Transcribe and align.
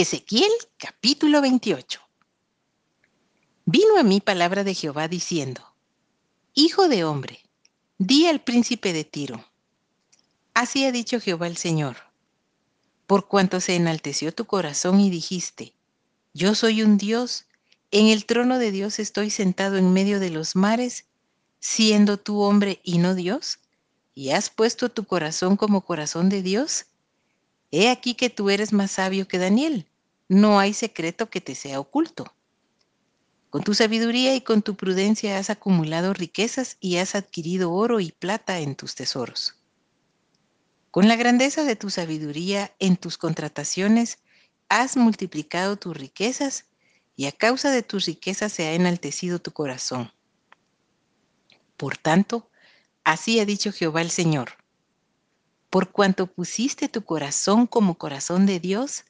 Ezequiel 0.00 0.52
capítulo 0.76 1.40
28. 1.40 2.00
Vino 3.64 3.98
a 3.98 4.04
mí 4.04 4.20
palabra 4.20 4.62
de 4.62 4.72
Jehová 4.72 5.08
diciendo, 5.08 5.74
Hijo 6.54 6.86
de 6.86 7.02
hombre, 7.02 7.40
di 7.98 8.26
al 8.26 8.40
príncipe 8.40 8.92
de 8.92 9.02
Tiro, 9.02 9.44
así 10.54 10.84
ha 10.84 10.92
dicho 10.92 11.18
Jehová 11.18 11.48
el 11.48 11.56
Señor, 11.56 11.96
por 13.08 13.26
cuanto 13.26 13.60
se 13.60 13.74
enalteció 13.74 14.32
tu 14.32 14.44
corazón 14.44 15.00
y 15.00 15.10
dijiste, 15.10 15.74
yo 16.32 16.54
soy 16.54 16.82
un 16.82 16.96
Dios, 16.96 17.46
en 17.90 18.06
el 18.06 18.24
trono 18.24 18.60
de 18.60 18.70
Dios 18.70 19.00
estoy 19.00 19.30
sentado 19.30 19.78
en 19.78 19.92
medio 19.92 20.20
de 20.20 20.30
los 20.30 20.54
mares, 20.54 21.06
siendo 21.58 22.18
tú 22.18 22.42
hombre 22.42 22.80
y 22.84 22.98
no 22.98 23.16
Dios, 23.16 23.58
y 24.14 24.30
has 24.30 24.48
puesto 24.48 24.90
tu 24.90 25.06
corazón 25.06 25.56
como 25.56 25.84
corazón 25.84 26.28
de 26.28 26.42
Dios, 26.42 26.86
He 27.70 27.90
aquí 27.90 28.14
que 28.14 28.30
tú 28.30 28.48
eres 28.48 28.72
más 28.72 28.92
sabio 28.92 29.28
que 29.28 29.38
Daniel. 29.38 29.86
No 30.28 30.58
hay 30.58 30.72
secreto 30.72 31.28
que 31.28 31.40
te 31.40 31.54
sea 31.54 31.80
oculto. 31.80 32.34
Con 33.50 33.62
tu 33.62 33.74
sabiduría 33.74 34.34
y 34.34 34.40
con 34.40 34.62
tu 34.62 34.74
prudencia 34.76 35.38
has 35.38 35.50
acumulado 35.50 36.12
riquezas 36.12 36.76
y 36.80 36.96
has 36.96 37.14
adquirido 37.14 37.72
oro 37.72 38.00
y 38.00 38.12
plata 38.12 38.60
en 38.60 38.74
tus 38.74 38.94
tesoros. 38.94 39.56
Con 40.90 41.08
la 41.08 41.16
grandeza 41.16 41.64
de 41.64 41.76
tu 41.76 41.90
sabiduría 41.90 42.74
en 42.78 42.96
tus 42.96 43.18
contrataciones 43.18 44.18
has 44.68 44.96
multiplicado 44.96 45.76
tus 45.76 45.96
riquezas 45.96 46.66
y 47.16 47.26
a 47.26 47.32
causa 47.32 47.70
de 47.70 47.82
tus 47.82 48.06
riquezas 48.06 48.52
se 48.52 48.66
ha 48.66 48.72
enaltecido 48.72 49.38
tu 49.38 49.52
corazón. 49.52 50.12
Por 51.76 51.96
tanto, 51.96 52.50
así 53.04 53.40
ha 53.40 53.46
dicho 53.46 53.72
Jehová 53.72 54.02
el 54.02 54.10
Señor 54.10 54.57
por 55.70 55.90
cuanto 55.92 56.26
pusiste 56.26 56.88
tu 56.88 57.04
corazón 57.04 57.66
como 57.66 57.96
corazón 57.96 58.46
de 58.46 58.60
Dios, 58.60 59.04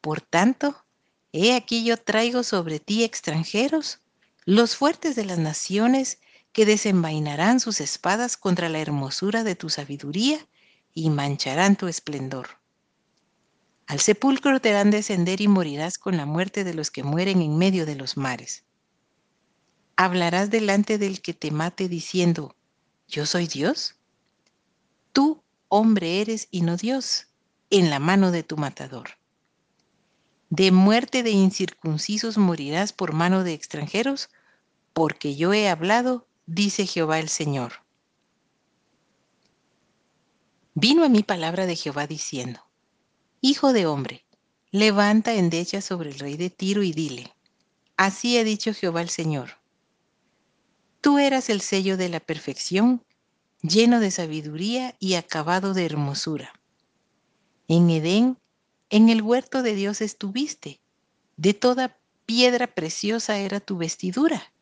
por 0.00 0.20
tanto, 0.20 0.84
he 1.32 1.54
aquí 1.54 1.84
yo 1.84 1.96
traigo 1.96 2.42
sobre 2.42 2.78
ti 2.78 3.02
extranjeros, 3.04 4.00
los 4.44 4.76
fuertes 4.76 5.16
de 5.16 5.24
las 5.24 5.38
naciones, 5.38 6.20
que 6.52 6.64
desenvainarán 6.64 7.60
sus 7.60 7.82
espadas 7.82 8.38
contra 8.38 8.70
la 8.70 8.78
hermosura 8.78 9.44
de 9.44 9.56
tu 9.56 9.68
sabiduría 9.68 10.38
y 10.94 11.10
mancharán 11.10 11.76
tu 11.76 11.86
esplendor. 11.86 12.48
Al 13.86 14.00
sepulcro 14.00 14.58
te 14.58 14.70
harán 14.70 14.90
descender 14.90 15.42
y 15.42 15.48
morirás 15.48 15.98
con 15.98 16.16
la 16.16 16.24
muerte 16.24 16.64
de 16.64 16.72
los 16.72 16.90
que 16.90 17.02
mueren 17.02 17.42
en 17.42 17.58
medio 17.58 17.84
de 17.84 17.94
los 17.94 18.16
mares. 18.16 18.64
Hablarás 19.96 20.48
delante 20.48 20.96
del 20.96 21.20
que 21.20 21.34
te 21.34 21.50
mate 21.50 21.88
diciendo, 21.90 22.56
¿yo 23.06 23.26
soy 23.26 23.46
Dios? 23.46 23.95
Hombre 25.68 26.20
eres 26.20 26.48
y 26.50 26.62
no 26.62 26.76
Dios, 26.76 27.26
en 27.70 27.90
la 27.90 27.98
mano 27.98 28.30
de 28.30 28.42
tu 28.42 28.56
matador. 28.56 29.10
De 30.48 30.70
muerte 30.70 31.24
de 31.24 31.30
incircuncisos 31.30 32.38
morirás 32.38 32.92
por 32.92 33.12
mano 33.12 33.42
de 33.42 33.52
extranjeros, 33.52 34.28
porque 34.92 35.34
yo 35.34 35.52
he 35.52 35.68
hablado, 35.68 36.28
dice 36.46 36.86
Jehová 36.86 37.18
el 37.18 37.28
Señor. 37.28 37.72
Vino 40.74 41.04
a 41.04 41.08
mí 41.08 41.22
palabra 41.22 41.66
de 41.66 41.74
Jehová 41.74 42.06
diciendo, 42.06 42.60
Hijo 43.40 43.72
de 43.72 43.86
hombre, 43.86 44.24
levanta 44.70 45.34
endecha 45.34 45.80
sobre 45.80 46.10
el 46.10 46.18
rey 46.18 46.36
de 46.36 46.50
Tiro 46.50 46.82
y 46.82 46.92
dile, 46.92 47.32
así 47.96 48.38
ha 48.38 48.44
dicho 48.44 48.72
Jehová 48.72 49.02
el 49.02 49.10
Señor. 49.10 49.58
Tú 51.00 51.18
eras 51.18 51.50
el 51.50 51.60
sello 51.60 51.96
de 51.96 52.08
la 52.08 52.20
perfección 52.20 53.04
lleno 53.62 54.00
de 54.00 54.10
sabiduría 54.10 54.96
y 54.98 55.14
acabado 55.14 55.74
de 55.74 55.84
hermosura. 55.84 56.52
En 57.68 57.90
Edén, 57.90 58.38
en 58.90 59.08
el 59.08 59.22
huerto 59.22 59.62
de 59.62 59.74
Dios 59.74 60.00
estuviste. 60.00 60.80
De 61.36 61.52
toda 61.54 61.98
piedra 62.24 62.66
preciosa 62.66 63.38
era 63.38 63.60
tu 63.60 63.76
vestidura, 63.76 64.52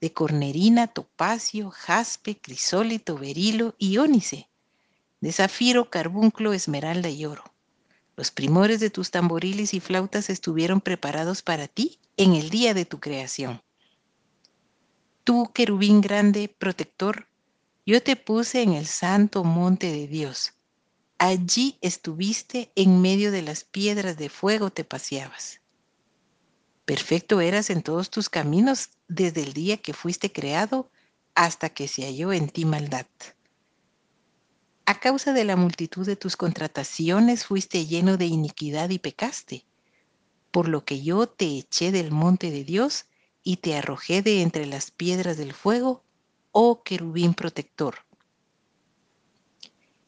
de 0.00 0.12
cornerina, 0.12 0.86
topacio, 0.86 1.70
jaspe, 1.70 2.38
crisólito, 2.38 3.16
berilo 3.16 3.74
y 3.78 3.98
ónice, 3.98 4.48
de 5.20 5.32
zafiro, 5.32 5.90
carbunclo, 5.90 6.52
esmeralda 6.52 7.08
y 7.08 7.24
oro. 7.24 7.44
Los 8.16 8.30
primores 8.32 8.80
de 8.80 8.90
tus 8.90 9.12
tamboriles 9.12 9.74
y 9.74 9.80
flautas 9.80 10.28
estuvieron 10.28 10.80
preparados 10.80 11.42
para 11.42 11.68
ti 11.68 12.00
en 12.16 12.34
el 12.34 12.50
día 12.50 12.74
de 12.74 12.84
tu 12.84 12.98
creación. 12.98 13.62
Tú, 15.22 15.52
querubín 15.54 16.00
grande, 16.00 16.48
protector, 16.48 17.27
yo 17.88 18.02
te 18.02 18.16
puse 18.16 18.60
en 18.60 18.74
el 18.74 18.84
santo 18.84 19.44
monte 19.44 19.90
de 19.90 20.06
Dios. 20.06 20.52
Allí 21.16 21.78
estuviste 21.80 22.70
en 22.74 23.00
medio 23.00 23.32
de 23.32 23.40
las 23.40 23.64
piedras 23.64 24.18
de 24.18 24.28
fuego 24.28 24.68
te 24.68 24.84
paseabas. 24.84 25.62
Perfecto 26.84 27.40
eras 27.40 27.70
en 27.70 27.80
todos 27.82 28.10
tus 28.10 28.28
caminos 28.28 28.90
desde 29.08 29.42
el 29.42 29.54
día 29.54 29.78
que 29.78 29.94
fuiste 29.94 30.30
creado 30.30 30.90
hasta 31.34 31.70
que 31.70 31.88
se 31.88 32.02
halló 32.02 32.34
en 32.34 32.50
ti 32.50 32.66
maldad. 32.66 33.06
A 34.84 35.00
causa 35.00 35.32
de 35.32 35.44
la 35.44 35.56
multitud 35.56 36.04
de 36.04 36.16
tus 36.16 36.36
contrataciones 36.36 37.46
fuiste 37.46 37.86
lleno 37.86 38.18
de 38.18 38.26
iniquidad 38.26 38.90
y 38.90 38.98
pecaste, 38.98 39.64
por 40.50 40.68
lo 40.68 40.84
que 40.84 41.00
yo 41.00 41.26
te 41.26 41.56
eché 41.56 41.90
del 41.90 42.10
monte 42.10 42.50
de 42.50 42.64
Dios 42.64 43.06
y 43.42 43.56
te 43.56 43.76
arrojé 43.76 44.20
de 44.20 44.42
entre 44.42 44.66
las 44.66 44.90
piedras 44.90 45.38
del 45.38 45.54
fuego 45.54 46.04
oh 46.60 46.82
querubín 46.82 47.34
protector. 47.34 48.04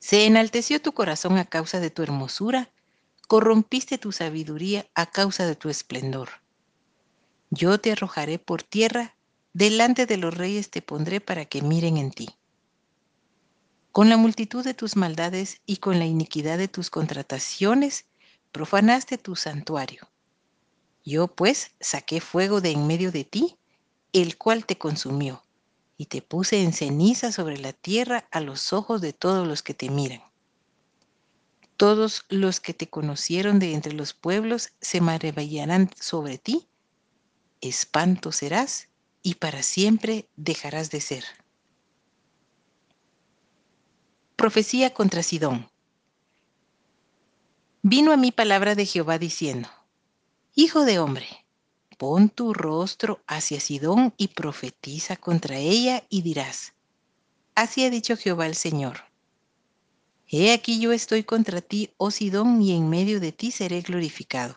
Se 0.01 0.27
enalteció 0.27 0.83
tu 0.83 0.91
corazón 0.91 1.39
a 1.39 1.45
causa 1.45 1.79
de 1.79 1.91
tu 1.91 2.03
hermosura, 2.03 2.73
corrompiste 3.29 3.99
tu 3.99 4.11
sabiduría 4.11 4.91
a 4.97 5.07
causa 5.07 5.47
de 5.47 5.55
tu 5.55 5.69
esplendor. 5.69 6.29
Yo 7.51 7.79
te 7.79 7.93
arrojaré 7.93 8.41
por 8.41 8.65
tierra, 8.65 9.15
delante 9.53 10.07
de 10.07 10.17
los 10.17 10.37
reyes 10.37 10.73
te 10.73 10.83
pondré 10.83 11.21
para 11.21 11.45
que 11.45 11.63
miren 11.63 11.97
en 11.97 12.11
ti. 12.11 12.31
Con 13.93 14.09
la 14.09 14.17
multitud 14.17 14.65
de 14.65 14.75
tus 14.75 14.97
maldades 14.97 15.61
y 15.67 15.77
con 15.77 16.01
la 16.01 16.07
iniquidad 16.07 16.59
de 16.59 16.67
tus 16.67 16.91
contrataciones, 16.91 18.07
profanaste 18.51 19.19
tu 19.19 19.37
santuario. 19.37 20.11
Yo 21.05 21.29
pues 21.29 21.71
saqué 21.79 22.21
fuego 22.21 22.61
de 22.61 22.73
en 22.73 22.89
medio 22.89 23.13
de 23.13 23.23
ti, 23.23 23.57
el 24.13 24.37
cual 24.37 24.67
te 24.67 24.79
consumió 24.79 25.45
y 26.01 26.07
te 26.07 26.23
puse 26.23 26.63
en 26.63 26.73
ceniza 26.73 27.31
sobre 27.31 27.59
la 27.59 27.75
tierra 27.75 28.27
a 28.31 28.41
los 28.41 28.73
ojos 28.73 29.03
de 29.03 29.13
todos 29.13 29.47
los 29.47 29.63
que 29.63 29.75
te 29.75 29.91
miran. 29.91 30.23
Todos 31.77 32.25
los 32.31 32.59
que 32.59 32.73
te 32.73 32.89
conocieron 32.89 33.59
de 33.59 33.75
entre 33.75 33.93
los 33.93 34.15
pueblos 34.15 34.71
se 34.81 35.03
maravillarán 35.03 35.91
sobre 36.01 36.39
ti. 36.39 36.67
Espanto 37.61 38.33
serás 38.33 38.89
y 39.23 39.35
para 39.35 39.63
siempre 39.63 40.27
dejarás 40.37 40.91
de 40.91 41.03
ser. 41.03 41.25
Profecía 44.37 44.95
contra 44.95 45.23
Sidón. 45.23 45.71
Vino 47.83 48.11
a 48.13 48.17
mí 48.17 48.33
palabra 48.33 48.75
de 48.75 48.87
Jehová 48.87 49.19
diciendo, 49.19 49.69
Hijo 50.55 50.87
de 50.87 50.99
hombre, 50.99 51.40
pon 52.01 52.31
tu 52.31 52.55
rostro 52.55 53.23
hacia 53.27 53.61
Sidón 53.61 54.15
y 54.17 54.29
profetiza 54.29 55.17
contra 55.17 55.59
ella 55.59 56.03
y 56.09 56.23
dirás, 56.23 56.73
así 57.55 57.85
ha 57.85 57.91
dicho 57.91 58.17
Jehová 58.17 58.47
el 58.47 58.55
Señor. 58.55 59.01
He 60.27 60.55
aquí 60.55 60.81
yo 60.81 60.93
estoy 60.93 61.25
contra 61.25 61.61
ti, 61.61 61.91
oh 61.99 62.11
Sidón, 62.11 62.63
y 62.63 62.75
en 62.75 62.89
medio 62.89 63.21
de 63.21 63.33
ti 63.33 63.51
seré 63.51 63.83
glorificado. 63.83 64.57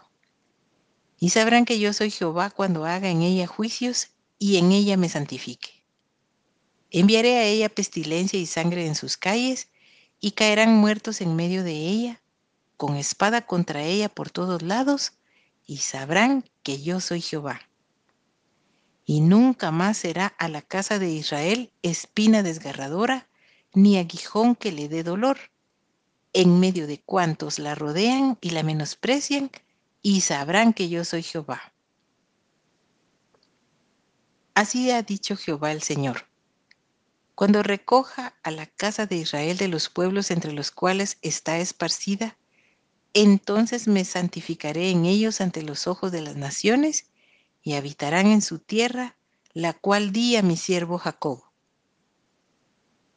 Y 1.19 1.31
sabrán 1.31 1.65
que 1.65 1.79
yo 1.79 1.91
soy 1.91 2.11
Jehová 2.11 2.49
cuando 2.49 2.85
haga 2.85 3.09
en 3.09 3.21
ella 3.21 3.45
juicios 3.45 4.11
y 4.39 4.55
en 4.55 4.71
ella 4.71 4.95
me 4.95 5.09
santifique. 5.09 5.83
Enviaré 6.91 7.39
a 7.39 7.43
ella 7.43 7.67
pestilencia 7.67 8.39
y 8.39 8.45
sangre 8.45 8.87
en 8.87 8.95
sus 8.95 9.17
calles, 9.17 9.67
y 10.21 10.31
caerán 10.31 10.77
muertos 10.77 11.19
en 11.19 11.35
medio 11.35 11.65
de 11.65 11.73
ella, 11.73 12.21
con 12.77 12.95
espada 12.95 13.45
contra 13.45 13.83
ella 13.83 14.07
por 14.07 14.29
todos 14.29 14.61
lados, 14.61 15.11
y 15.65 15.79
sabrán 15.79 16.45
que 16.63 16.81
yo 16.81 16.99
soy 16.99 17.21
Jehová. 17.21 17.61
Y 19.05 19.21
nunca 19.21 19.71
más 19.71 19.97
será 19.97 20.27
a 20.27 20.47
la 20.47 20.61
casa 20.61 20.97
de 20.97 21.11
Israel 21.11 21.71
espina 21.81 22.41
desgarradora, 22.41 23.27
ni 23.73 23.97
aguijón 23.97 24.55
que 24.55 24.71
le 24.71 24.87
dé 24.87 25.03
dolor, 25.03 25.37
en 26.31 26.59
medio 26.59 26.87
de 26.87 26.99
cuantos 26.99 27.59
la 27.59 27.75
rodean 27.75 28.37
y 28.41 28.51
la 28.51 28.63
menosprecian, 28.63 29.51
y 30.01 30.21
sabrán 30.21 30.73
que 30.73 30.89
yo 30.89 31.05
soy 31.05 31.23
Jehová. 31.23 31.73
Así 34.55 34.91
ha 34.91 35.01
dicho 35.01 35.35
Jehová 35.35 35.71
el 35.71 35.81
Señor. 35.81 36.27
Cuando 37.35 37.63
recoja 37.63 38.35
a 38.43 38.51
la 38.51 38.67
casa 38.67 39.07
de 39.07 39.15
Israel 39.15 39.57
de 39.57 39.67
los 39.67 39.89
pueblos 39.89 40.29
entre 40.29 40.53
los 40.53 40.69
cuales 40.69 41.17
está 41.23 41.57
esparcida, 41.57 42.37
entonces 43.13 43.87
me 43.87 44.05
santificaré 44.05 44.89
en 44.89 45.05
ellos 45.05 45.41
ante 45.41 45.61
los 45.61 45.87
ojos 45.87 46.11
de 46.11 46.21
las 46.21 46.35
naciones 46.35 47.09
y 47.61 47.73
habitarán 47.73 48.27
en 48.27 48.41
su 48.41 48.59
tierra, 48.59 49.17
la 49.53 49.73
cual 49.73 50.11
di 50.11 50.35
a 50.35 50.41
mi 50.41 50.57
siervo 50.57 50.97
Jacob. 50.97 51.43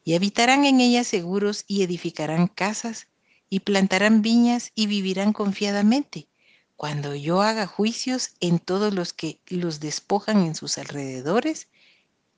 Y 0.04 0.14
habitarán 0.14 0.64
en 0.64 0.80
ella 0.80 1.02
seguros 1.02 1.64
y 1.66 1.82
edificarán 1.82 2.46
casas 2.46 3.08
y 3.48 3.60
plantarán 3.60 4.22
viñas 4.22 4.70
y 4.74 4.86
vivirán 4.86 5.32
confiadamente, 5.32 6.28
cuando 6.76 7.14
yo 7.14 7.42
haga 7.42 7.66
juicios 7.66 8.34
en 8.40 8.58
todos 8.58 8.92
los 8.92 9.12
que 9.12 9.40
los 9.48 9.80
despojan 9.80 10.44
en 10.44 10.54
sus 10.54 10.78
alrededores, 10.78 11.68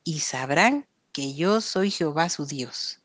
y 0.05 0.21
sabrán 0.21 0.87
que 1.13 1.35
yo 1.35 1.61
soy 1.61 1.91
Jehová 1.91 2.29
su 2.31 2.47
Dios. 2.47 3.01